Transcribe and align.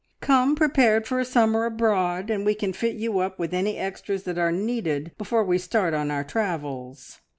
"Come 0.19 0.55
prepared 0.55 1.05
for 1.05 1.19
a 1.19 1.25
summer 1.25 1.65
abroad, 1.65 2.31
and 2.31 2.43
we 2.43 2.55
can 2.55 2.73
fit 2.73 2.95
you 2.95 3.19
up 3.19 3.37
with 3.37 3.53
any 3.53 3.77
extras 3.77 4.23
that 4.23 4.39
are 4.39 4.51
needed 4.51 5.11
before 5.15 5.43
we 5.43 5.59
start 5.59 5.93
on 5.93 6.09
our 6.09 6.23
travels. 6.23 7.19